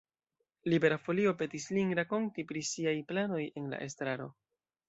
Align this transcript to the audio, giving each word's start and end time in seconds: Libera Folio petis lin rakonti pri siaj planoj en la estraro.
Libera 0.73 0.97
Folio 1.07 1.33
petis 1.43 1.69
lin 1.77 1.93
rakonti 2.01 2.47
pri 2.53 2.65
siaj 2.73 2.97
planoj 3.13 3.47
en 3.63 3.73
la 3.75 3.83
estraro. 3.91 4.31